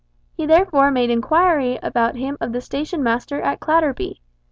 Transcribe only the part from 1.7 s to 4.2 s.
about him of the station master at Clatterby.